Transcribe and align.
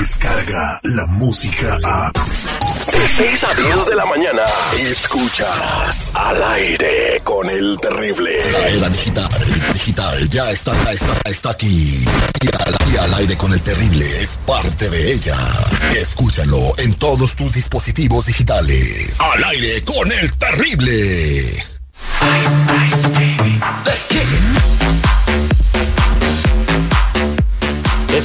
Escucha 0.00 0.80
la 0.84 1.06
música 1.06 1.76
a... 1.82 2.12
De 2.12 3.08
6 3.08 3.44
a 3.44 3.54
10 3.54 3.86
de 3.86 3.96
la 3.96 4.06
mañana. 4.06 4.44
Escuchas 4.78 6.12
al 6.14 6.42
aire 6.52 7.20
con 7.24 7.50
el 7.50 7.76
terrible. 7.78 8.52
La 8.52 8.68
era 8.68 8.88
digital, 8.90 9.28
digital, 9.72 10.28
ya 10.28 10.50
está, 10.52 10.72
está, 10.92 11.28
está 11.28 11.50
aquí. 11.50 12.04
Y 12.40 12.46
al, 12.46 12.92
y 12.92 12.96
al 12.96 13.14
aire 13.14 13.36
con 13.36 13.52
el 13.52 13.60
terrible 13.60 14.22
es 14.22 14.38
parte 14.46 14.88
de 14.88 15.14
ella. 15.14 15.36
Escúchalo 15.96 16.78
en 16.78 16.94
todos 16.94 17.34
tus 17.34 17.52
dispositivos 17.52 18.26
digitales. 18.26 19.20
Al 19.20 19.42
aire 19.44 19.82
con 19.82 20.12
el 20.12 20.32
terrible. 20.34 21.64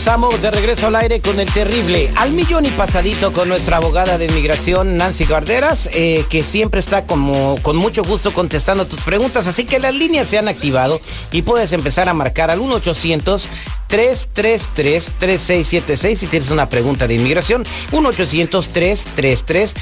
Estamos 0.04 0.42
de 0.42 0.52
regreso 0.52 0.88
al 0.88 0.98
aire 0.98 1.22
con 1.22 1.40
el 1.40 1.50
terrible 1.50 2.12
al 2.18 2.34
millón 2.34 2.66
y 2.66 2.70
pasadito 2.72 3.32
con 3.32 3.48
nuestra 3.48 3.78
abogada 3.78 4.18
de 4.18 4.26
inmigración 4.26 4.98
Nancy 4.98 5.24
Guarderas, 5.24 5.90
eh, 5.94 6.26
que 6.30 6.44
siempre 6.44 6.82
está 6.82 7.06
como 7.06 7.58
con 7.62 7.78
mucho 7.78 8.04
gusto 8.04 8.34
contestando 8.34 8.86
tus 8.86 9.00
preguntas. 9.00 9.48
Así 9.48 9.64
que 9.64 9.80
las 9.80 9.96
líneas 9.96 10.28
se 10.28 10.38
han 10.38 10.50
activado 10.50 11.00
y 11.32 11.44
puedes 11.44 11.72
empezar 11.72 12.10
a 12.10 12.14
marcar 12.14 12.52
al 12.52 12.60
1 12.60 12.76
800 12.76 13.48
333 13.94 15.14
3676 15.20 16.18
si 16.18 16.26
tienes 16.26 16.50
una 16.50 16.68
pregunta 16.68 17.06
de 17.06 17.14
inmigración. 17.14 17.64
1 17.92 18.10
800 18.10 18.70
333 18.70 19.76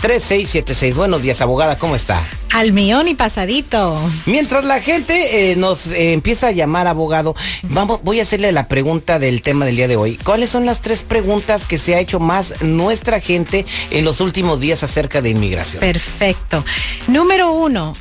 3676. 0.00 0.94
Buenos 0.94 1.20
días, 1.20 1.42
abogada, 1.42 1.76
¿cómo 1.76 1.94
está? 1.94 2.18
Al 2.50 2.72
millón 2.72 3.08
y 3.08 3.14
pasadito. 3.14 4.00
Mientras 4.24 4.64
la 4.64 4.80
gente 4.80 5.50
eh, 5.50 5.56
nos 5.56 5.88
eh, 5.88 6.14
empieza 6.14 6.46
a 6.46 6.52
llamar 6.52 6.86
abogado, 6.86 7.36
vamos, 7.64 8.00
voy 8.02 8.20
a 8.20 8.22
hacerle 8.22 8.52
la 8.52 8.68
pregunta 8.68 9.18
del 9.18 9.42
tema 9.42 9.66
del 9.66 9.76
día 9.76 9.86
de 9.86 9.96
hoy. 9.96 10.16
¿Cuáles 10.16 10.48
son 10.48 10.64
las 10.64 10.80
tres 10.80 11.02
preguntas 11.02 11.66
que 11.66 11.76
se 11.76 11.94
ha 11.94 12.00
hecho 12.00 12.20
más 12.20 12.62
nuestra 12.62 13.20
gente 13.20 13.66
en 13.90 14.02
los 14.02 14.22
últimos 14.22 14.60
días 14.60 14.82
acerca 14.82 15.20
de 15.20 15.28
inmigración? 15.28 15.80
Perfecto. 15.80 16.64
Número 17.08 17.52
uno. 17.52 17.94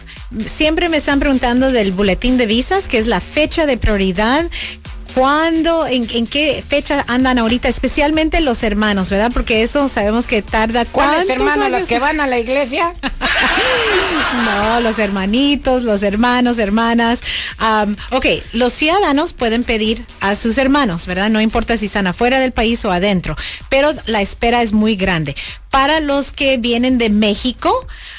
Siempre 0.46 0.88
me 0.88 0.98
están 0.98 1.20
preguntando 1.20 1.72
del 1.74 1.92
boletín 1.92 2.38
de 2.38 2.46
visas, 2.46 2.88
que 2.88 2.98
es 2.98 3.08
la 3.08 3.20
fecha 3.20 3.66
de 3.66 3.78
prioridad 3.78 4.46
¿Cuándo, 5.18 5.88
en, 5.88 6.08
en, 6.14 6.28
qué 6.28 6.64
fecha 6.68 7.04
andan 7.08 7.40
ahorita, 7.40 7.68
especialmente 7.68 8.40
los 8.40 8.62
hermanos, 8.62 9.10
verdad? 9.10 9.32
Porque 9.34 9.64
eso 9.64 9.88
sabemos 9.88 10.28
que 10.28 10.44
tarda. 10.44 10.86
¿Cuáles 10.86 11.28
hermanos? 11.28 11.72
¿Los 11.72 11.88
que 11.88 11.98
van 11.98 12.22
a 12.22 12.28
la 12.28 12.38
iglesia? 12.38 12.94
no, 14.46 14.80
los 14.82 15.00
hermanitos, 15.00 15.82
los 15.82 16.04
hermanos, 16.04 16.60
hermanas. 16.60 17.22
Um, 17.60 17.96
ok, 18.12 18.28
los 18.54 18.74
ciudadanos 18.74 19.34
pueden 19.34 19.64
pedir 19.64 20.06
a 20.20 20.36
sus 20.36 20.60
hermanos, 20.60 21.08
¿verdad? 21.08 21.30
No 21.32 21.42
importa 21.42 21.78
si 21.78 21.88
están 21.88 22.06
afuera 22.06 22.40
del 22.40 22.52
país 22.52 22.86
o 22.86 22.92
adentro, 22.92 23.36
pero 23.70 23.96
la 24.06 24.22
espera 24.22 24.62
es 24.62 24.74
muy 24.74 24.96
grande. 24.96 25.36
Para 25.70 26.00
los 26.00 26.32
que 26.32 26.58
vienen 26.58 26.98
de 26.98 27.10
México, 27.10 27.72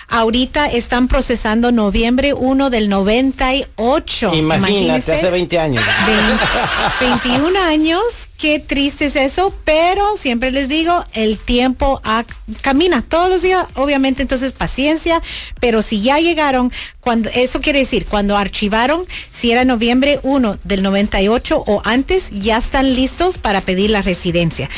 ahorita 0.08 0.66
están 0.66 1.08
procesando 1.08 1.72
noviembre 1.72 2.32
1 2.32 2.70
del 2.70 2.88
98. 2.88 4.34
Imagínate, 4.34 4.70
Imagínese, 4.70 5.12
hace 5.14 5.30
20 5.30 5.58
años. 5.58 5.84
20, 7.00 7.24
21 7.28 7.58
años, 7.60 8.02
qué 8.38 8.58
triste 8.58 9.06
es 9.06 9.16
eso, 9.16 9.52
pero 9.64 10.16
siempre 10.16 10.50
les 10.50 10.68
digo, 10.68 11.04
el 11.12 11.38
tiempo 11.38 12.00
a, 12.04 12.24
camina 12.62 13.02
todos 13.02 13.28
los 13.28 13.42
días, 13.42 13.66
obviamente, 13.74 14.22
entonces 14.22 14.52
paciencia, 14.52 15.20
pero 15.60 15.82
si 15.82 16.00
ya 16.00 16.18
llegaron, 16.18 16.72
cuando 17.00 17.28
eso 17.34 17.60
quiere 17.60 17.80
decir, 17.80 18.06
cuando 18.06 18.36
archivaron, 18.36 19.04
si 19.30 19.52
era 19.52 19.64
noviembre 19.64 20.20
1 20.22 20.58
del 20.64 20.82
98 20.82 21.64
o 21.66 21.82
antes, 21.84 22.30
ya 22.30 22.56
están 22.56 22.94
listos 22.94 23.38
para 23.38 23.60
pedir 23.60 23.90
la 23.90 24.02
residencia. 24.02 24.68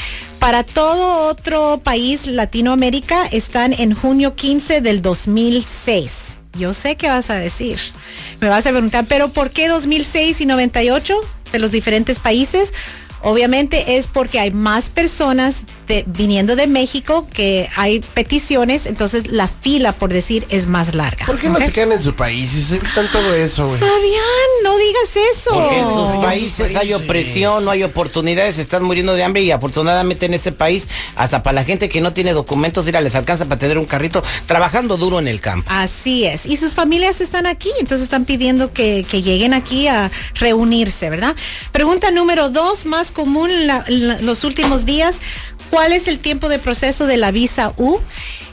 Para 0.41 0.65
todo 0.65 1.29
otro 1.29 1.83
país, 1.85 2.27
Latinoamérica, 2.27 3.27
están 3.27 3.75
en 3.75 3.95
junio 3.95 4.35
15 4.35 4.81
del 4.81 5.03
2006. 5.03 6.39
Yo 6.59 6.73
sé 6.73 6.97
qué 6.97 7.09
vas 7.09 7.29
a 7.29 7.35
decir. 7.35 7.79
Me 8.41 8.49
vas 8.49 8.67
a 8.67 8.71
preguntar, 8.71 9.05
¿pero 9.07 9.29
por 9.29 9.51
qué 9.51 9.69
2006 9.69 10.41
y 10.41 10.47
98 10.47 11.15
de 11.53 11.59
los 11.59 11.71
diferentes 11.71 12.19
países? 12.19 12.73
Obviamente 13.23 13.99
es 13.99 14.09
porque 14.09 14.41
hay 14.41 14.51
más 14.51 14.89
personas 14.89 15.65
de, 15.91 16.05
viniendo 16.07 16.55
de 16.55 16.69
México 16.69 17.27
que 17.33 17.69
hay 17.77 17.99
peticiones, 18.01 18.87
entonces 18.87 19.33
la 19.33 19.49
fila, 19.49 19.93
por 19.93 20.13
decir, 20.13 20.47
es 20.49 20.69
más 20.69 20.95
larga. 20.95 21.27
¿Por 21.27 21.39
qué 21.39 21.49
no 21.49 21.59
se 21.59 21.73
quedan 21.73 21.93
en 21.93 22.03
su 22.03 22.15
país 22.15 22.55
y 22.55 22.63
se 22.63 22.77
evitan 22.77 23.11
todo 23.11 23.35
eso, 23.35 23.67
güey? 23.67 23.81
Fabián, 23.81 24.49
no 24.63 24.77
digas 24.79 25.17
eso. 25.33 25.51
Porque 25.53 25.79
en 25.81 25.89
sus 25.91 26.25
países 26.25 26.77
hay 26.77 26.95
opresión, 26.95 27.65
no 27.65 27.73
hay 27.73 27.83
oportunidades, 27.83 28.55
se 28.55 28.63
están 28.63 28.85
muriendo 28.85 29.15
de 29.15 29.25
hambre 29.25 29.43
y 29.43 29.51
afortunadamente 29.51 30.27
en 30.27 30.35
este 30.35 30.53
país, 30.53 30.89
hasta 31.17 31.43
para 31.43 31.55
la 31.55 31.65
gente 31.65 31.89
que 31.89 32.01
no 32.01 32.13
tiene 32.13 32.33
documentos, 32.33 32.87
mira, 32.87 33.01
les 33.01 33.17
alcanza 33.17 33.47
para 33.47 33.59
tener 33.59 33.77
un 33.77 33.87
carrito 33.87 34.23
trabajando 34.47 34.97
duro 34.97 35.19
en 35.19 35.27
el 35.27 35.41
campo. 35.41 35.69
Así 35.73 36.25
es. 36.25 36.47
Y 36.47 36.57
sus 36.57 36.75
familias 36.75 37.21
están 37.21 37.47
aquí, 37.47 37.71
entonces 37.81 38.05
están 38.05 38.25
pidiendo 38.25 38.73
que, 38.73 39.05
que 39.11 39.23
lleguen 39.23 39.55
aquí 39.55 39.89
a 39.89 40.09
reunirse, 40.35 41.11
¿verdad? 41.11 41.35
Pregunta 41.73 42.13
número 42.13 42.49
dos, 42.49 42.87
más 42.87 43.11
común 43.11 43.51
en, 43.51 43.67
la, 43.67 43.85
en 43.89 44.25
los 44.25 44.45
últimos 44.45 44.87
días. 44.87 45.21
¿Cuál 45.71 45.93
es 45.93 46.09
el 46.09 46.19
tiempo 46.19 46.49
de 46.49 46.59
proceso 46.59 47.07
de 47.07 47.17
la 47.17 47.31
visa 47.31 47.73
U? 47.77 47.99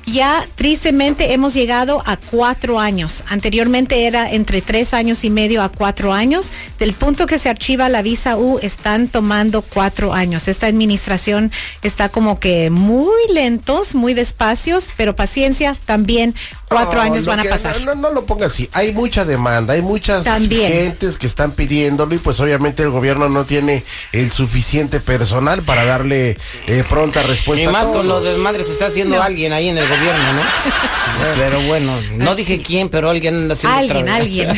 Ya 0.06 0.48
tristemente 0.56 1.34
hemos 1.34 1.54
llegado 1.54 2.02
a 2.06 2.16
cuatro 2.16 2.80
años. 2.80 3.24
Anteriormente 3.28 4.06
era 4.06 4.32
entre 4.32 4.62
tres 4.62 4.94
años 4.94 5.26
y 5.26 5.30
medio 5.30 5.62
a 5.62 5.70
cuatro 5.70 6.14
años. 6.14 6.50
Del 6.80 6.94
punto 6.94 7.26
que 7.26 7.40
se 7.40 7.50
archiva 7.50 7.90
la 7.90 8.02
visa 8.04 8.38
U 8.38 8.60
están 8.62 9.10
tomando 9.10 9.64
cuatro 9.64 10.14
años. 10.14 10.48
Esta 10.48 10.68
administración 10.68 11.52
está 11.82 12.08
como 12.08 12.40
que 12.40 12.70
muy 12.70 13.18
lentos, 13.34 13.96
muy 13.96 14.14
despacios, 14.14 14.90
pero 14.96 15.16
paciencia 15.16 15.76
también. 15.86 16.36
Cuatro 16.70 17.00
Oh, 17.00 17.04
años 17.04 17.26
van 17.26 17.40
a 17.40 17.44
que- 17.44 17.50
pasar. 17.50 17.80
No, 17.82 17.96
no 17.96 18.10
lo 18.12 18.26
ponga 18.26 18.48
así. 18.48 18.70
Hay 18.74 18.92
mucha 18.92 19.24
demanda, 19.24 19.74
hay 19.74 19.82
muchas 19.82 20.26
También. 20.26 20.68
gentes 20.72 21.18
que 21.18 21.26
están 21.26 21.52
pidiéndolo 21.52 22.14
y 22.14 22.18
pues 22.18 22.40
obviamente 22.42 22.84
el 22.84 22.90
gobierno 22.90 23.30
no 23.30 23.46
tiene 23.46 23.82
el 24.12 24.30
suficiente 24.32 25.00
personal 25.00 25.62
para 25.62 25.86
darle 25.86 26.38
eh, 26.68 26.84
pronta 26.90 27.24
respuesta. 27.24 27.64
Y 27.64 27.68
a 27.68 27.72
más 27.72 27.86
con 27.86 28.08
los 28.10 28.24
desmadres 28.24 28.66
que 28.66 28.72
está 28.74 28.88
haciendo 28.88 29.22
alguien 29.24 29.54
ahí 29.54 29.70
en 29.70 29.78
el 29.78 29.88
gobierno, 29.88 30.34
¿no? 30.34 30.42
pero 31.38 31.62
bueno, 31.62 31.94
no 32.18 32.36
dije 32.36 32.62
quién, 32.62 32.90
pero 32.90 33.10
alguien 33.10 33.34
anda 33.36 33.54
haciendo 33.54 33.78
Alguien, 33.78 34.04
otra- 34.04 34.16
alguien. 34.16 34.50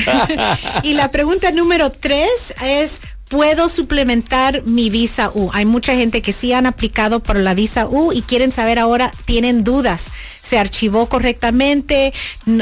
y 0.84 0.94
la 0.96 1.12
pregunta 1.12 1.52
número 1.52 1.91
tres 1.91 2.56
es, 2.64 3.02
¿puedo 3.29 3.69
suplementar 3.69 4.63
mi 4.66 4.90
visa 4.90 5.31
U? 5.34 5.51
Hay 5.53 5.66
mucha 5.66 5.95
gente 5.95 6.22
que 6.22 6.34
sí 6.34 6.51
han 6.51 6.66
aplicado 6.66 7.22
por 7.22 7.38
la 7.38 7.53
visa 7.53 7.88
U 7.88 8.12
y 8.12 8.22
quieren 8.23 8.51
saber 8.51 8.79
ahora, 8.79 9.12
tienen 9.25 9.63
dudas. 9.63 10.12
Se 10.41 10.57
archivó 10.57 11.07
correctamente, 11.07 12.12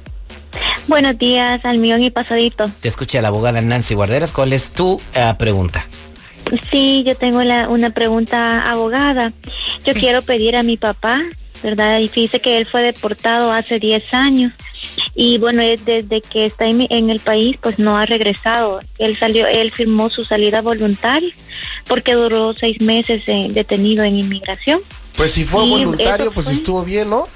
Buenos 0.87 1.17
días, 1.17 1.59
al 1.63 1.79
millón 1.79 2.01
y 2.01 2.09
pasadito. 2.09 2.69
Te 2.79 2.87
escucha 2.87 3.21
la 3.21 3.27
abogada 3.29 3.61
Nancy 3.61 3.93
Guarderas. 3.93 4.31
¿Cuál 4.31 4.53
es 4.53 4.69
tu 4.69 5.01
eh, 5.13 5.33
pregunta? 5.37 5.85
Sí, 6.71 7.03
yo 7.05 7.15
tengo 7.15 7.43
la, 7.43 7.69
una 7.69 7.91
pregunta 7.91 8.67
abogada. 8.69 9.31
Yo 9.93 9.99
quiero 9.99 10.21
pedir 10.21 10.55
a 10.55 10.61
mi 10.61 10.77
papá, 10.77 11.23
¿verdad? 11.63 11.99
Y 11.99 12.09
fíjese 12.09 12.39
que 12.41 12.57
él 12.57 12.67
fue 12.67 12.83
deportado 12.83 13.51
hace 13.51 13.79
10 13.79 14.13
años. 14.13 14.53
Y 15.15 15.39
bueno, 15.39 15.63
desde 15.63 16.21
que 16.21 16.45
está 16.45 16.67
en, 16.67 17.09
el 17.09 17.19
país, 17.19 17.57
pues 17.59 17.79
no 17.79 17.97
ha 17.97 18.05
regresado. 18.05 18.79
Él 18.99 19.17
salió, 19.17 19.47
él 19.47 19.71
firmó 19.71 20.11
su 20.11 20.23
salida 20.23 20.61
voluntaria 20.61 21.33
porque 21.87 22.13
duró 22.13 22.53
seis 22.53 22.79
meses 22.81 23.23
eh, 23.25 23.47
detenido 23.49 24.03
en 24.03 24.15
inmigración. 24.15 24.81
Pues 25.17 25.31
si 25.31 25.43
fue 25.43 25.65
Y 25.65 25.69
voluntario, 25.71 26.31
pues 26.31 26.45
fue- 26.45 26.53
estuvo 26.55 26.83
bien, 26.83 27.09
¿no? 27.09 27.27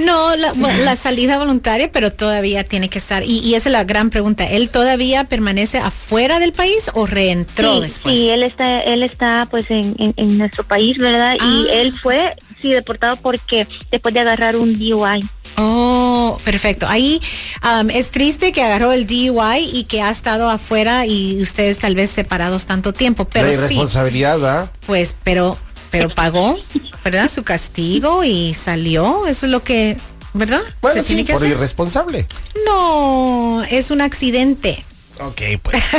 No, 0.00 0.36
la, 0.36 0.52
bueno, 0.52 0.78
la 0.84 0.96
salida 0.96 1.38
voluntaria, 1.38 1.90
pero 1.92 2.10
todavía 2.12 2.64
tiene 2.64 2.88
que 2.88 2.98
estar. 2.98 3.22
Y, 3.22 3.38
y 3.40 3.54
esa 3.54 3.68
es 3.68 3.72
la 3.72 3.84
gran 3.84 4.10
pregunta. 4.10 4.44
¿Él 4.44 4.70
todavía 4.70 5.24
permanece 5.24 5.78
afuera 5.78 6.38
del 6.38 6.52
país 6.52 6.90
o 6.94 7.06
reentró 7.06 7.76
sí, 7.76 7.80
después? 7.82 8.14
sí, 8.14 8.30
él 8.30 8.42
está, 8.42 8.80
él 8.80 9.02
está 9.02 9.46
pues 9.50 9.70
en, 9.70 9.94
en, 9.98 10.14
en 10.16 10.38
nuestro 10.38 10.64
país, 10.64 10.98
¿verdad? 10.98 11.36
Ah. 11.40 11.44
Y 11.46 11.68
él 11.78 11.94
fue, 12.00 12.34
sí, 12.60 12.72
deportado 12.72 13.16
porque 13.16 13.66
después 13.90 14.14
de 14.14 14.20
agarrar 14.20 14.56
un 14.56 14.78
DUI. 14.78 15.28
Oh, 15.56 16.38
perfecto. 16.44 16.86
Ahí 16.88 17.20
am, 17.60 17.90
es 17.90 18.10
triste 18.10 18.52
que 18.52 18.62
agarró 18.62 18.92
el 18.92 19.06
DUI 19.06 19.68
y 19.72 19.84
que 19.84 20.00
ha 20.00 20.10
estado 20.10 20.48
afuera 20.48 21.06
y 21.06 21.40
ustedes 21.42 21.78
tal 21.78 21.94
vez 21.94 22.10
separados 22.10 22.64
tanto 22.64 22.92
tiempo, 22.92 23.26
pero 23.26 23.48
la 23.48 23.52
sí, 23.52 23.58
irresponsabilidad, 23.58 24.38
¿verdad? 24.38 24.70
pues, 24.86 25.16
pero, 25.22 25.58
pero 25.90 26.08
pagó, 26.08 26.58
¿verdad? 27.04 27.30
Su 27.30 27.42
castigo 27.42 28.24
y 28.24 28.54
salió. 28.54 29.26
Eso 29.26 29.46
es 29.46 29.52
lo 29.52 29.62
que, 29.62 29.96
¿verdad? 30.34 30.60
Bueno, 30.80 30.96
Se 30.96 31.02
sí, 31.02 31.08
tiene 31.14 31.24
que 31.24 31.32
por 31.32 31.42
hacer. 31.42 31.56
irresponsable. 31.56 32.26
No, 32.66 33.62
es 33.70 33.90
un 33.90 34.00
accidente. 34.00 34.84
Ok, 35.20 35.40
pues. 35.62 35.82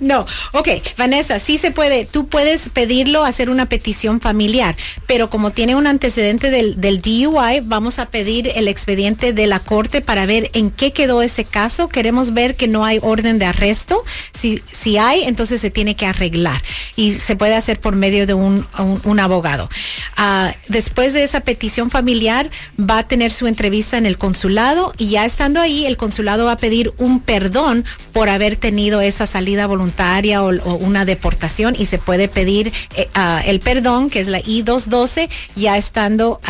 No, 0.00 0.26
ok, 0.52 0.68
Vanessa, 0.98 1.38
sí 1.38 1.56
se 1.56 1.70
puede, 1.70 2.04
tú 2.04 2.26
puedes 2.26 2.68
pedirlo, 2.68 3.24
hacer 3.24 3.48
una 3.48 3.66
petición 3.66 4.20
familiar, 4.20 4.76
pero 5.06 5.30
como 5.30 5.50
tiene 5.52 5.76
un 5.76 5.86
antecedente 5.86 6.50
del, 6.50 6.80
del 6.80 7.00
DUI, 7.00 7.60
vamos 7.62 7.98
a 7.98 8.06
pedir 8.06 8.50
el 8.56 8.66
expediente 8.66 9.32
de 9.32 9.46
la 9.46 9.60
corte 9.60 10.00
para 10.00 10.26
ver 10.26 10.50
en 10.54 10.70
qué 10.70 10.92
quedó 10.92 11.22
ese 11.22 11.44
caso. 11.44 11.88
Queremos 11.88 12.34
ver 12.34 12.56
que 12.56 12.66
no 12.66 12.84
hay 12.84 12.98
orden 13.02 13.38
de 13.38 13.46
arresto. 13.46 14.02
Si, 14.32 14.60
si 14.70 14.96
hay, 14.96 15.24
entonces 15.24 15.60
se 15.60 15.70
tiene 15.70 15.94
que 15.96 16.06
arreglar 16.06 16.60
y 16.96 17.12
se 17.12 17.36
puede 17.36 17.54
hacer 17.54 17.80
por 17.80 17.94
medio 17.94 18.26
de 18.26 18.34
un, 18.34 18.66
un- 19.04 19.20
abogado. 19.20 19.68
Ah, 20.16 20.52
después 20.68 21.12
de 21.12 21.22
esa 21.22 21.40
petición 21.40 21.90
familiar, 21.90 22.50
va 22.78 22.98
a 22.98 23.08
tener 23.08 23.30
su 23.30 23.46
entrevista 23.46 23.96
en 23.96 24.06
el 24.06 24.18
consulado 24.18 24.92
y 24.98 25.08
ya 25.10 25.24
estando 25.24 25.60
ahí, 25.60 25.86
el 25.86 25.96
consulado 25.96 26.46
va 26.46 26.52
a 26.52 26.56
pedir 26.58 26.92
un 26.98 27.20
perdón 27.20 27.84
por 28.14 28.30
haber 28.30 28.56
tenido 28.56 29.02
esa 29.02 29.26
salida 29.26 29.66
voluntaria 29.66 30.42
o, 30.42 30.74
una 30.76 31.04
deportación 31.04 31.74
y 31.76 31.86
se 31.86 31.98
puede 31.98 32.28
pedir 32.28 32.72
eh, 32.94 33.08
ah, 33.14 33.42
el 33.44 33.60
perdón, 33.60 34.08
que 34.08 34.20
es 34.20 34.28
la 34.28 34.38
I-212, 34.38 35.28
ya 35.56 35.76
estando 35.76 36.40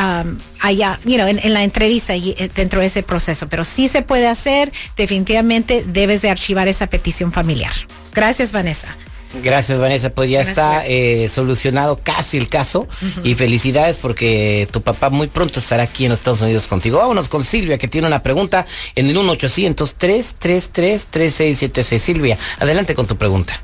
allá, 0.60 1.00
you 1.04 1.16
know, 1.16 1.26
en, 1.26 1.40
en 1.42 1.54
la 1.54 1.64
entrevista 1.64 2.14
y, 2.14 2.34
eh, 2.38 2.50
dentro 2.54 2.80
de 2.80 2.86
ese 2.86 3.02
proceso. 3.02 3.48
Pero 3.48 3.64
sí 3.64 3.88
se 3.88 4.02
puede 4.02 4.28
hacer, 4.28 4.70
definitivamente 4.96 5.84
debes 5.88 6.22
de 6.22 6.30
archivar 6.30 6.68
esa 6.68 6.86
petición 6.86 7.32
familiar. 7.32 7.72
Gracias, 8.12 8.52
Vanessa. 8.52 8.94
Gracias, 9.42 9.80
Vanessa. 9.80 10.10
Pues 10.10 10.30
ya 10.30 10.40
está 10.40 10.86
eh, 10.86 11.28
solucionado 11.28 11.98
casi 12.02 12.38
el 12.38 12.48
caso. 12.48 12.88
Y 13.22 13.34
felicidades 13.34 13.98
porque 13.98 14.66
tu 14.70 14.80
papá 14.82 15.10
muy 15.10 15.26
pronto 15.26 15.60
estará 15.60 15.82
aquí 15.82 16.04
en 16.04 16.10
los 16.10 16.20
Estados 16.20 16.40
Unidos 16.40 16.66
contigo. 16.66 16.96
Vámonos 16.98 17.28
con 17.28 17.44
Silvia, 17.44 17.76
que 17.78 17.88
tiene 17.88 18.06
una 18.06 18.22
pregunta 18.22 18.64
en 18.94 19.08
el 19.08 19.16
1-800-333-3676. 19.16 21.98
Silvia, 21.98 22.38
adelante 22.58 22.94
con 22.94 23.06
tu 23.06 23.16
pregunta. 23.16 23.60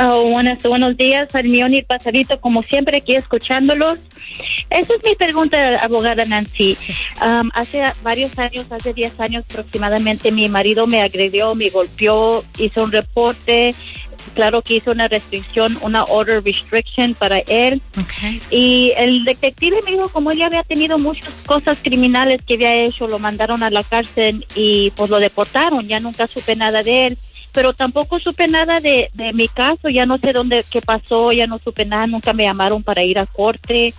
Ah, 0.00 0.14
buenas, 0.14 0.62
buenos 0.62 0.96
días, 0.96 1.28
Hermione 1.34 1.78
y 1.78 1.82
Pasadito, 1.82 2.40
como 2.40 2.62
siempre 2.62 2.98
aquí 2.98 3.16
escuchándolos. 3.16 3.98
Esa 4.70 4.94
es 4.94 5.04
mi 5.04 5.16
pregunta, 5.16 5.76
abogada 5.80 6.24
Nancy. 6.24 6.76
Am, 7.18 7.50
hace 7.52 7.82
varios 8.04 8.38
años, 8.38 8.66
hace 8.70 8.94
10 8.94 9.18
años 9.18 9.44
aproximadamente, 9.50 10.30
mi 10.30 10.48
marido 10.48 10.86
me 10.86 11.02
agredió, 11.02 11.56
me 11.56 11.70
golpeó, 11.70 12.44
hizo 12.58 12.84
un 12.84 12.92
reporte, 12.92 13.74
claro 14.28 14.62
que 14.62 14.76
hizo 14.76 14.92
una 14.92 15.08
restricción, 15.08 15.78
una 15.82 16.04
order 16.04 16.42
restriction 16.42 17.14
para 17.14 17.38
él. 17.40 17.80
Okay. 18.00 18.40
Y 18.50 18.92
el 18.96 19.24
detective 19.24 19.80
me 19.84 19.92
dijo, 19.92 20.08
como 20.08 20.30
él 20.30 20.38
ya 20.38 20.46
había 20.46 20.62
tenido 20.62 20.98
muchas 20.98 21.32
cosas 21.46 21.78
criminales 21.82 22.42
que 22.46 22.54
había 22.54 22.74
hecho, 22.74 23.08
lo 23.08 23.18
mandaron 23.18 23.62
a 23.62 23.70
la 23.70 23.82
cárcel 23.82 24.46
y 24.54 24.90
pues 24.96 25.10
lo 25.10 25.18
deportaron, 25.18 25.86
ya 25.86 26.00
nunca 26.00 26.26
supe 26.26 26.56
nada 26.56 26.82
de 26.82 27.08
él. 27.08 27.18
Pero 27.52 27.72
tampoco 27.72 28.20
supe 28.20 28.46
nada 28.46 28.80
de, 28.80 29.10
de 29.14 29.32
mi 29.32 29.48
caso, 29.48 29.88
ya 29.88 30.06
no 30.06 30.18
sé 30.18 30.32
dónde, 30.32 30.64
qué 30.70 30.80
pasó, 30.80 31.32
ya 31.32 31.46
no 31.46 31.58
supe 31.58 31.84
nada, 31.84 32.06
nunca 32.06 32.32
me 32.32 32.44
llamaron 32.44 32.82
para 32.82 33.02
ir 33.02 33.18
a 33.18 33.26
corte. 33.26 33.92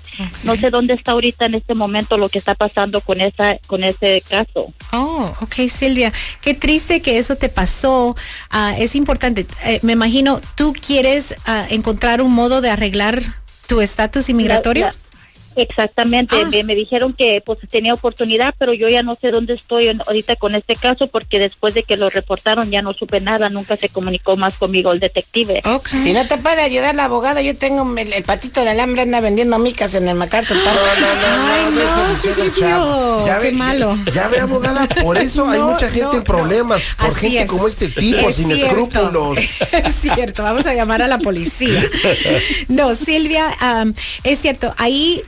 No 0.43 0.55
sé 0.55 0.69
dónde 0.69 0.93
está 0.93 1.11
ahorita 1.13 1.45
en 1.45 1.55
este 1.55 1.75
momento 1.75 2.17
lo 2.17 2.29
que 2.29 2.37
está 2.39 2.55
pasando 2.55 3.01
con 3.01 3.19
esa, 3.21 3.57
con 3.67 3.83
ese 3.83 4.23
caso. 4.29 4.73
Oh, 4.93 5.33
ok, 5.41 5.67
Silvia. 5.69 6.11
Qué 6.41 6.53
triste 6.53 7.01
que 7.01 7.17
eso 7.17 7.35
te 7.35 7.49
pasó. 7.49 8.15
Ah, 8.49 8.75
es 8.77 8.95
importante. 8.95 9.45
Eh, 9.65 9.79
me 9.83 9.93
imagino, 9.93 10.39
¿tú 10.55 10.73
quieres 10.73 11.35
ah, 11.45 11.65
encontrar 11.69 12.21
un 12.21 12.33
modo 12.33 12.61
de 12.61 12.69
arreglar 12.69 13.21
tu 13.67 13.81
estatus 13.81 14.29
inmigratorio? 14.29 14.85
La- 14.85 14.91
la- 14.91 15.08
Exactamente, 15.55 16.35
Ah. 16.43 16.47
me, 16.49 16.63
me 16.63 16.75
dijeron 16.75 17.13
que 17.13 17.41
pues 17.45 17.59
tenía 17.69 17.93
oportunidad, 17.93 18.53
pero 18.57 18.73
yo 18.73 18.87
ya 18.89 19.03
no 19.03 19.15
sé 19.19 19.31
dónde 19.31 19.53
estoy 19.53 19.87
en- 19.89 20.01
ahorita 20.05 20.35
con 20.35 20.55
este 20.55 20.75
caso 20.75 21.07
porque 21.07 21.39
después 21.39 21.73
de 21.73 21.83
que 21.83 21.97
lo 21.97 22.09
reportaron 22.09 22.69
ya 22.71 22.81
no 22.81 22.93
supe 22.93 23.19
nada, 23.21 23.49
nunca 23.49 23.75
se 23.77 23.89
comunicó 23.89 24.37
más 24.37 24.53
conmigo 24.55 24.91
el 24.91 24.99
detective. 24.99 25.61
Si 26.03 26.13
no 26.13 26.27
te 26.27 26.37
puede 26.37 26.61
ayudar 26.61 26.95
la 26.95 27.05
abogada, 27.05 27.41
yo 27.41 27.55
tengo 27.57 27.97
el, 27.97 28.13
el 28.13 28.23
patito 28.23 28.63
de 28.63 28.69
alambre, 28.69 29.01
anda 29.01 29.19
vendiendo 29.21 29.59
micas 29.59 29.93
en 29.95 30.07
el 30.07 30.15
MacArthur. 30.15 30.57
Ay, 30.57 31.65
no, 31.75 32.51
chavo. 32.59 33.25
Ya 33.25 33.37
qué 33.37 33.43
ve- 33.43 33.51
malo. 33.53 33.97
Ya 34.13 34.27
ve, 34.27 34.39
abogada, 34.39 34.87
por 35.01 35.17
eso 35.17 35.47
hay 35.49 35.59
No, 35.59 35.71
mucha 35.71 35.87
gente 35.89 36.05
no, 36.05 36.13
en 36.13 36.23
problemas. 36.23 36.81
no. 36.99 37.05
Por 37.07 37.17
Así 37.17 37.21
gente 37.31 37.43
es. 37.43 37.49
como 37.49 37.67
este 37.67 37.87
tipo, 37.89 38.29
Es 38.29 38.35
sin 38.35 38.47
cierto. 38.47 38.65
escrúpulos. 38.67 39.37
Es 39.71 39.95
cierto, 40.01 40.43
vamos 40.43 40.65
a 40.65 40.73
llamar 40.73 41.01
a 41.01 41.07
la 41.07 41.17
policía. 41.19 41.79
No, 42.67 42.95
Silvia, 42.95 43.49
am, 43.59 43.93
es 44.23 44.39
cierto, 44.39 44.73
ahí 44.77 45.21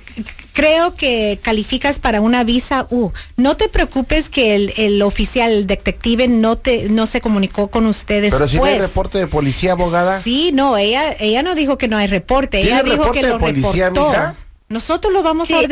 creo 0.54 0.96
que 0.96 1.40
calificas 1.42 2.00
para 2.00 2.22
una 2.22 2.44
visa 2.44 2.88
U. 2.90 3.12
No 3.38 3.58
te 3.58 3.68
preocupes 3.70 4.30
que 4.30 4.56
el, 4.56 4.74
el 4.78 5.02
oficial, 5.02 5.52
el 5.52 5.68
detective, 5.68 6.28
no 6.28 6.58
te 6.58 6.90
no 6.90 7.06
se 7.06 7.22
comunicó 7.22 7.70
con 7.70 7.86
ustedes. 7.86 8.34
Pero 8.34 8.48
si 8.48 8.58
no 8.58 8.66
hay 8.66 8.80
reporte 8.80 9.18
de 9.18 9.28
policía, 9.28 9.74
abogada. 9.74 10.22
Sí, 10.22 10.52
no, 10.54 10.78
ella 10.78 11.16
ella 11.20 11.44
no 11.44 11.56
dijo 11.56 11.78
que 11.78 11.88
no 11.88 11.98
hay 11.98 12.08
reporte, 12.08 12.60
¿Tiene 12.60 12.76
ella 12.76 12.84
dijo 12.84 12.98
reporte 12.98 13.20
que 13.20 13.26
de 13.26 13.32
lo 13.34 13.40
policía, 13.40 13.90
reportó. 13.90 14.10
mija? 14.10 14.36
Nosotros 14.70 15.14
lo 15.14 15.22
vamos 15.24 15.48
Sí, 15.48 15.54
a 15.54 15.60
hay- 15.60 15.68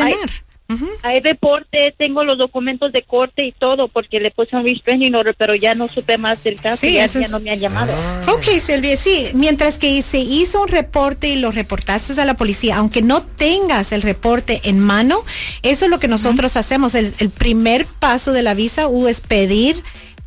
Hay 1.02 1.20
reporte, 1.22 1.94
tengo 1.98 2.24
los 2.24 2.38
documentos 2.38 2.92
de 2.92 3.02
corte 3.02 3.44
y 3.46 3.52
todo 3.52 3.88
porque 3.88 4.20
le 4.20 4.30
puse 4.32 4.56
un 4.56 4.64
restraining 4.64 5.16
order, 5.16 5.34
pero 5.36 5.56
ya 5.56 5.74
no 5.74 5.88
supe 5.88 6.18
más 6.18 6.44
del 6.44 6.62
caso, 6.62 6.78
Sí, 6.82 6.94
ya, 6.94 7.06
eso 7.06 7.20
ya 7.20 7.26
es- 7.26 7.32
no 7.32 7.40
me 7.40 7.50
han 7.52 7.60
llamado. 7.60 7.92
Ok, 8.28 8.44
Silvia, 8.62 8.96
sí, 8.96 9.28
mientras 9.34 9.80
que 9.80 10.02
se 10.02 10.20
hizo 10.20 10.62
un 10.62 10.68
reporte 10.68 11.28
y 11.30 11.38
lo 11.38 11.52
reportaste 11.52 12.20
a 12.22 12.26
la 12.26 12.36
policía, 12.36 12.78
aunque 12.78 13.02
no 13.02 13.24
tengas 13.24 13.92
el 13.92 14.02
reporte 14.04 14.62
en 14.64 14.80
mano, 14.80 15.24
eso 15.64 15.86
es 15.86 15.92
lo 15.92 16.00
que 16.00 16.08
nosotros 16.08 16.56
hacemos. 16.56 16.94
El, 16.96 17.14
el 17.20 17.30
primer 17.30 17.86
paso 17.86 18.32
de 18.32 18.44
la 18.44 18.54
visa 18.54 18.88
U 18.88 19.08
es 19.08 19.22
pedir 19.22 19.82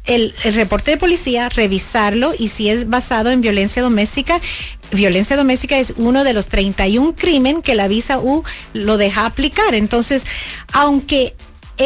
el, 0.05 0.35
reporte 0.55 0.93
de 0.93 0.97
policía, 0.97 1.49
revisarlo 1.49 2.33
y 2.39 2.49
si 2.49 2.69
es 2.69 2.89
basado 2.89 3.31
en 3.31 3.41
violencia 3.41 3.83
doméstica, 3.83 4.41
violencia 4.91 5.37
doméstica 5.37 5.79
es 5.79 5.95
uno 5.97 6.25
de 6.25 6.33
los 6.33 6.47
31 6.47 7.15
crimen 7.15 7.63
que 7.63 7.75
la 7.75 7.89
visa 7.89 8.19
U 8.19 8.43
lo 8.73 8.99
deja 8.99 9.27
aplicar. 9.27 9.75
Entonces, 9.75 10.25
aunque 10.73 11.35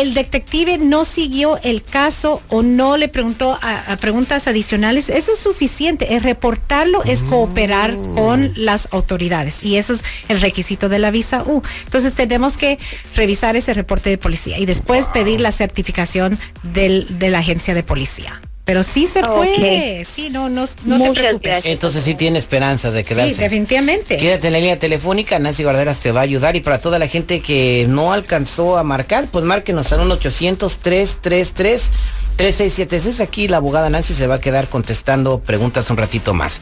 el 0.01 0.15
detective 0.15 0.79
no 0.79 1.05
siguió 1.05 1.59
el 1.63 1.83
caso 1.83 2.43
o 2.49 2.63
no 2.63 2.97
le 2.97 3.09
preguntó 3.09 3.59
a, 3.61 3.93
a 3.93 3.97
preguntas 3.97 4.47
adicionales, 4.47 5.09
eso 5.09 5.33
es 5.33 5.39
suficiente. 5.39 6.15
El 6.15 6.23
reportarlo 6.23 7.03
es 7.05 7.23
cooperar 7.23 7.95
con 8.15 8.53
las 8.57 8.89
autoridades 8.93 9.63
y 9.63 9.77
eso 9.77 9.95
es 9.95 10.03
el 10.29 10.41
requisito 10.41 10.89
de 10.89 10.99
la 10.99 11.11
visa 11.11 11.43
U. 11.45 11.63
Entonces 11.85 12.13
tenemos 12.15 12.57
que 12.57 12.79
revisar 13.15 13.57
ese 13.57 13.75
reporte 13.75 14.11
de 14.11 14.19
policía 14.19 14.59
y 14.59 14.67
después 14.67 15.07
pedir 15.09 15.41
la 15.41 15.53
certificación 15.53 16.39
del, 16.63 17.19
de 17.19 17.31
la 17.31 17.39
agencia 17.39 17.75
de 17.75 17.83
policía. 17.83 18.41
Pero 18.67 18.83
sí 18.83 19.07
se 19.07 19.23
puede, 19.23 20.05
sí, 20.05 20.29
no, 20.31 20.49
no, 20.49 20.65
no 20.85 21.01
te 21.01 21.13
preocupes. 21.13 21.41
gracias. 21.41 21.67
Entonces 21.67 22.03
sí 22.03 22.17
tiene 22.17 22.41
esperanzas 22.41 22.95
de 22.95 23.05
quedarse. 23.05 23.33
Sí, 23.33 23.41
definitivamente. 23.41 24.17
Quédate 24.17 24.49
en 24.49 24.55
la 24.55 24.59
línea 24.59 24.77
telefónica, 24.77 25.39
Nancy 25.39 25.63
Guarderas 25.63 26.01
te 26.01 26.11
va 26.11 26.21
a 26.21 26.25
ayudar 26.25 26.57
y 26.57 26.61
para 26.61 26.81
toda 26.81 26.99
la 26.99 27.07
gente 27.07 27.41
que 27.41 27.87
no 27.89 28.13
alcanzó 28.13 28.77
a 28.77 28.83
marcar, 28.83 29.29
pues 29.31 29.45
márquenos 29.45 29.93
al 29.93 30.01
1-800-333-3676. 32.37 33.21
Aquí 33.21 33.49
la 33.49 33.59
abogada 33.59 33.91
Nancy 33.91 34.15
se 34.15 34.27
va 34.27 34.37
a 34.37 34.41
quedar 34.41 34.69
contestando 34.69 35.41
preguntas 35.41 35.91
un 35.91 35.97
ratito 35.97 36.35
más. 36.35 36.61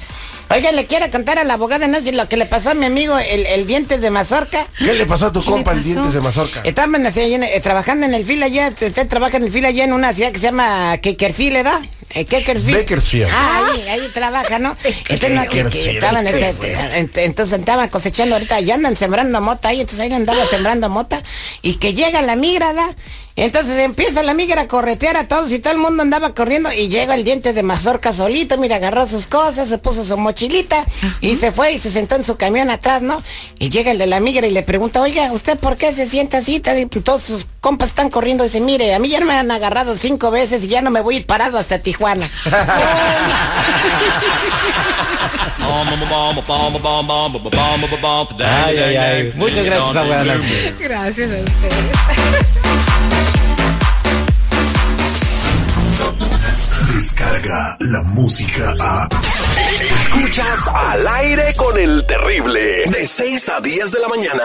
Oiga, 0.51 0.73
le 0.73 0.87
quiero 0.87 1.11
contar 1.11 1.39
a 1.39 1.45
la 1.45 1.55
abogada 1.55 1.87
Nancy 1.87 2.13
lo 2.13 2.29
que 2.29 2.37
le 2.37 2.47
pasó 2.47 2.71
a 2.71 2.75
mi 2.75 2.87
amigo 2.87 3.19
el, 3.19 3.47
el 3.47 3.67
dientes 3.67 4.01
de 4.01 4.11
mazorca. 4.11 4.67
¿Qué 4.79 4.95
le 4.95 5.07
pasó 5.07 5.27
a 5.27 5.33
tu 5.33 5.41
¿Qué 5.41 5.51
compa 5.51 5.73
el 5.73 5.83
dientes 5.83 6.13
de 6.13 6.21
mazorca? 6.21 6.61
Estaban 6.65 7.05
así, 7.07 7.21
eh, 7.21 7.61
trabajando 7.63 8.07
en 8.07 8.15
el 8.15 8.25
fila 8.25 8.47
allá, 8.47 8.69
usted 8.69 9.09
trabaja 9.09 9.37
en 9.37 9.45
el 9.45 9.51
fila 9.51 9.69
allá 9.69 9.85
en 9.85 9.93
una 9.93 10.13
ciudad 10.13 10.33
que 10.33 10.39
se 10.39 10.47
llama 10.47 10.99
Kekerfield, 10.99 11.55
¿verdad? 11.55 11.81
Eh. 12.15 12.25
Bakersfield. 12.25 12.77
Ah, 13.33 13.71
ahí, 13.73 13.89
ahí 13.89 14.09
trabaja, 14.13 14.59
¿no? 14.59 14.77
Entonces, 14.85 15.31
no, 15.33 15.43
que- 15.51 15.65
que 15.71 15.91
estaban, 15.95 16.27
este, 16.27 16.77
ent- 17.01 17.19
entonces 17.25 17.59
estaban 17.59 17.89
cosechando 17.89 18.35
ahorita, 18.37 18.61
ya 18.61 18.75
andan 18.75 18.97
sembrando 18.97 19.41
mota 19.41 19.69
ahí, 19.71 19.81
entonces 19.81 20.01
ahí 20.01 20.13
andaba 20.13 20.47
sembrando 20.47 20.89
mota, 20.89 21.23
y 21.63 21.75
que 21.75 21.95
llega 21.95 22.23
la 22.23 22.37
migrada, 22.37 22.95
Entonces 23.37 23.81
empieza 23.81 24.23
la 24.23 24.33
migra 24.33 24.61
a 24.63 24.69
corretear 24.69 25.17
a 25.17 25.27
todos 25.27 25.51
y 25.51 25.59
todo 25.59 25.73
el 25.73 25.81
mundo 25.81 26.05
andaba 26.05 26.37
corriendo 26.37 26.71
y 26.73 26.87
llega 26.89 27.17
el 27.17 27.25
diente 27.25 27.53
de 27.53 27.65
mazorca 27.65 28.13
solito, 28.13 28.57
mira, 28.59 28.77
agarró 28.77 29.09
sus 29.09 29.27
cosas, 29.27 29.69
se 29.69 29.79
puso 29.79 30.05
su 30.05 30.17
mochilita 30.17 30.85
y 31.21 31.35
se 31.35 31.51
fue 31.51 31.73
y 31.73 31.81
se 31.81 31.91
sentó 31.91 32.15
en 32.15 32.23
su 32.23 32.37
camión 32.37 32.71
atrás, 32.71 33.03
¿no? 33.03 33.21
Y 33.59 33.71
llega 33.71 33.91
el 33.91 33.99
de 33.99 34.07
la 34.07 34.21
migra 34.21 34.47
y 34.47 34.53
le 34.53 34.63
pregunta, 34.63 35.01
oiga, 35.03 35.33
¿usted 35.33 35.59
por 35.59 35.77
qué 35.77 35.93
se 35.93 36.09
sienta 36.09 36.39
así? 36.39 36.63
Y 36.65 36.87
todos 37.01 37.23
sus 37.23 37.47
compas 37.65 37.89
están 37.89 38.11
corriendo 38.11 38.45
y 38.45 38.49
dice, 38.49 38.61
mire, 38.61 38.95
a 38.95 38.99
mí 38.99 39.09
ya 39.09 39.21
me 39.21 39.33
han 39.33 39.51
agarrado 39.51 39.97
cinco 39.97 40.31
veces 40.31 40.65
y 40.65 40.69
ya 40.69 40.83
no 40.83 40.91
me 40.91 41.01
voy 41.01 41.15
a 41.15 41.19
ir 41.21 41.27
parado 41.27 41.57
hasta 41.59 41.79
Tijuana. 41.79 42.29
Ay, 48.67 48.77
ay, 48.77 48.97
ay. 48.97 49.33
Muchas 49.35 49.65
gracias, 49.65 49.97
abuela. 49.97 50.35
Gracias 50.79 51.31
a 51.31 51.37
ustedes. 51.37 51.97
Descarga 56.95 57.77
la 57.81 58.03
música 58.03 58.75
a. 58.79 59.09
Escuchas 59.81 60.69
al 60.69 61.09
aire 61.09 61.55
con 61.57 61.79
el 61.79 62.05
terrible. 62.07 62.85
De 62.91 63.07
6 63.07 63.49
a 63.49 63.61
10 63.63 63.91
de 63.91 64.01
la 64.01 64.09
mañana. 64.09 64.43